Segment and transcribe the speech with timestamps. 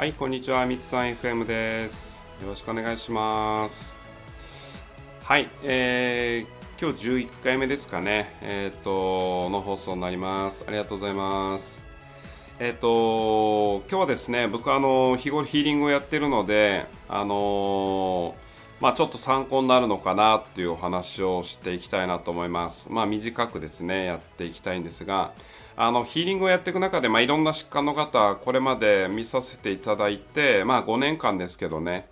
[0.00, 0.64] はい、こんにちは。
[0.64, 2.22] みつさん FM です。
[2.42, 3.92] よろしくお願いします。
[5.22, 8.34] はい、えー、今日11回目ですかね。
[8.40, 10.64] えっ、と、の放送になります。
[10.66, 11.82] ありがとうございます。
[12.58, 18.34] えっ、と、今日はですね、僕あの、日頃ヒーリングをやってるので、あの
[18.80, 22.88] まあちょっと参考になるのかなっていうお話をしていきたいなと思います。
[22.90, 25.32] まあ短くですね、やっていきたいんですが、
[25.76, 32.08] あのヒーリングをやっていく中で、まあ、いろんな疾患の方、これまで見させていただいて、まあ、5年間ですけどね、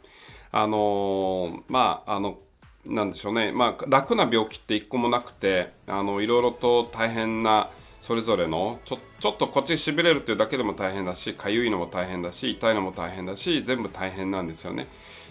[0.52, 2.38] あのまあ、あの、
[2.86, 14.86] なんでしょうね、まあ、楽な病気って一個もなくて、あの、いろいろと大変な、それぞれの、ちょ、ちょっとこっち痺れるっていうだけでも大変だし、かゆいのも大変だし、痛いのも大変だし、全部大変なんですよね。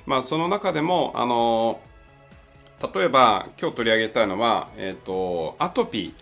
[0.05, 1.81] まあ、その中でも、あの
[2.93, 6.13] 例えば、今日取り上げたいのは、えっ、と、アトピー。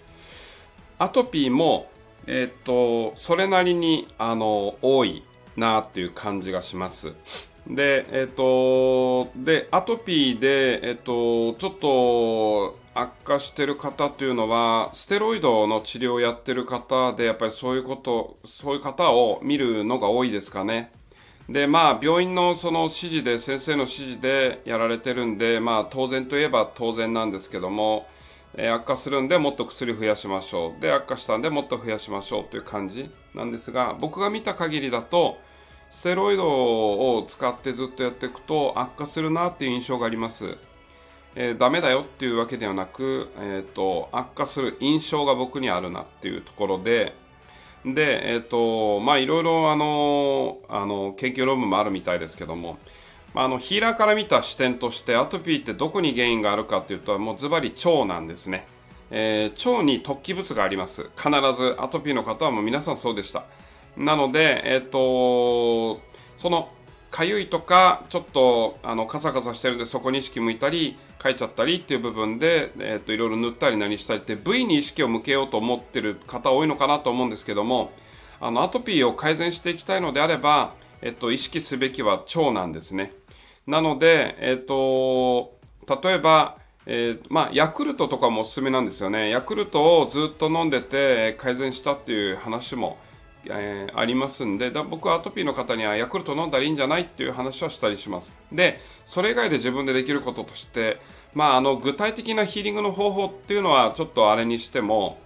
[0.97, 1.91] アトピーも、
[2.27, 5.23] えっ、と、それなりに、あの、多い
[5.57, 7.13] なっていう感じがします。
[7.67, 20.91] で、えっ、と、で、アトピーで、えっ、と、ちょっと悪化してる方というのは、ステロイドの治療をやってる方で、やっぱりそういうこと、そういう方を見るのが多いですかね。
[21.49, 28.07] で、まあ、病院のその指示で、先生の指示でやられてるんで、まあ、当然といえば当然なんですけども、
[28.57, 30.81] え悪化するんでもっと薬増やしましょう。
[30.81, 35.37] で、悪化したんでもっと増やしましょうという感じなんですが、僕が見た限りだと、
[35.89, 40.57] ステロイドを使ってずっとやっていくと悪化するなっていう印象があります。
[41.35, 47.13] えーダメだよっていうわけではなく、えっ、と、悪化する印象が僕にあるなっていうところで、
[47.85, 52.77] で、えっ、と、まあ、いろいろ、あの、あの、研究論文もあるみたいですけども、
[53.33, 58.65] まあ、あの、ヒーラーから見た視点として、アトピーってどこに原因があるかというと、もうズバリ腸なんですね。
[59.11, 61.09] えー腸に突起物があります。
[61.17, 63.45] 必ず、アトピーの方はもう皆さんそうでした。
[63.97, 66.01] なので、えっ、と、
[66.37, 66.69] その、
[67.11, 77.93] かゆいとか、ちょっと、あの、カサカサしてるんで、そこに意識向いたり、かいちゃったりっていう部分で、えっ、と、いろいろ塗ったり何したりって、部位に意識を向けようと思ってる方多いのかなと思うんですけども、
[78.41, 83.13] あの、アトピーを改善していきたいのであれば、えっ、と、意識すべきは腸なんですね。
[83.65, 85.57] なので、えっ、と、
[86.03, 89.29] 例えば、えーまあ、ヤクルトとかもおすすめなんですよね。
[89.29, 92.97] ヤクルトをずっと飲んでて改善したっていう話も、
[93.49, 98.33] えーありますんで、だ僕はアトピーの方にはヤクルト飲んだらいいんじゃないっていう話はしたりします。
[98.51, 100.99] で、それ以外で自分でできることとして、
[101.33, 105.17] まあ、あの、具体的なヒーリングの方法っていうのはちょっとあれにしても、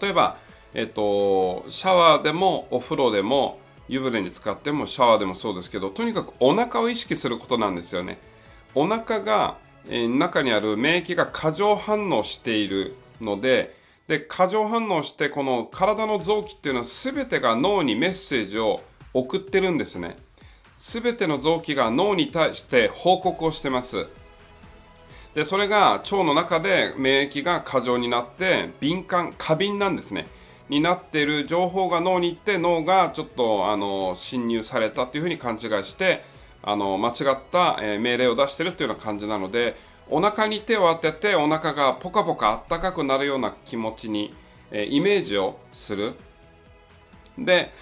[0.00, 0.38] 例えば、
[0.74, 3.58] えっと、シャワーでもお風呂でも
[3.88, 8.18] 湯船に使ってもシャワーでもそうですけどとにかくお腹を意識することなんですよね
[8.74, 9.58] お腹が、
[9.88, 13.76] えー中にある免疫が過剰反応しているので
[14.12, 18.82] で過剰反応してこの体の臓器っていうのは全てが脳にメッセージを
[19.14, 20.18] 送ってるんですね。
[20.76, 24.08] 全ての臓器が脳に対して報告をしてます。
[25.32, 30.26] でそれが腸の中で免疫が過剰になって敏感過敏なんですね。
[30.68, 36.22] になっている情報が脳に行って脳がちょっとあの侵入されたというふうに勘違いして
[36.62, 39.74] あの間違った、え命令を出しているというような感じなので
[40.08, 44.34] お腹に手を当ててお腹がポカポカ暖かくなるような気持ちに、
[44.70, 46.14] えーイメージをする。
[47.38, 47.72] で、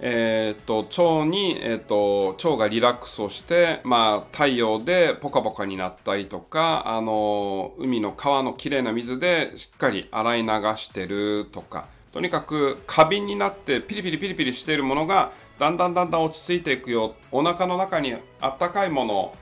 [0.00, 19.34] えーっと腸に、えーっと腸がリラックスをして、まあ、太陽でポカポカになったりとかあの海の川のきれいな水でしっかり洗い流してるとかとにかく過敏になってピリピリピリピリしているものがだんだんだんだん落ち着いていくよお腹の中にあったかいものを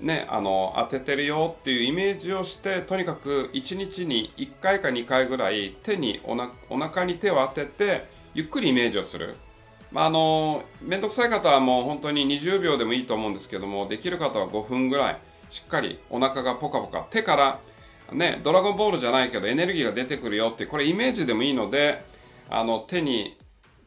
[0.00, 9.36] ね、あの当ててるよっていうイメージをしてとにかく1日に1回か2回ぐらい手におなお腹に手を当ててゆっくりイメージをする、
[9.90, 15.18] まあ、あの面倒くさい方はもう本当に20秒でもいいと思うんですけどもできる方は5分ぐらい
[15.48, 17.60] しっかりお腹がポカポカ手から
[18.12, 22.04] ねドラゴンボールじゃないけどエネルギーが出てくるよってこれイメージでもいいので
[22.50, 23.38] あの手に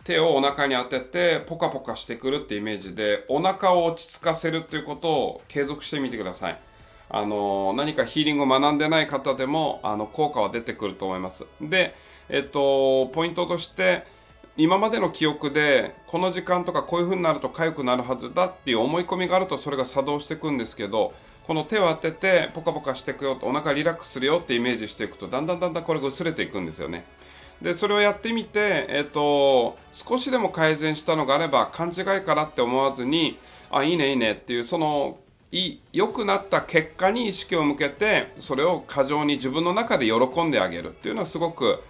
[0.09, 6.59] 手をお腹に当ててポカポカしてくるってイメージでお腹を落ち着かせるっていうことを継続してみてください。
[7.11, 11.45] あの何かヒーリングを学んでない方でもあの効果は出てくると思います。
[11.61, 11.93] で
[12.27, 14.03] えっとポイントとして
[14.57, 21.13] 今までの記憶でこの時間とかこういう風になると痒くなるはずだっていう思い込みがあるとそれが作動していくんですけど
[21.45, 27.05] この手を当ててポカポカしていくよとお腹リラックスするよってイメージしていくとだんだんだんだんこれが薄れていくんですよね。
[27.61, 33.37] でそれをやってみて、えっと少しでも改善したのがあれば勘違いからって思わずに
[33.69, 35.17] あいいねいいねっていうその
[35.51, 41.81] い良くなった結果に意識を向けてそれを過剰に自分の中で喜んであげるっていうのはすごく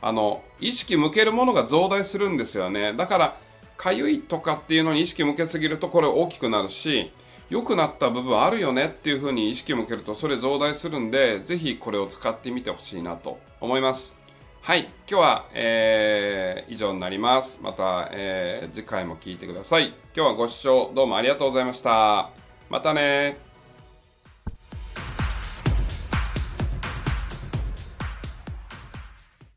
[0.00, 3.36] あの意識向けるものが増大するんですよねだから
[3.78, 7.12] かゆいとかっていうのに意識向けすぎるとこれ大きくなるし、
[7.48, 14.17] 良くなった部分あるよねっていう風に意識を向けるとそれ増大するんで、ぜひこれを使ってみてほしいなと思います。
[14.60, 17.58] はい、今日は、えー、以上になります。
[17.62, 19.94] また、えー、次回も聞いてください。
[20.14, 22.30] 今日はご視聴どうもありがとうございました。
[22.68, 23.47] またね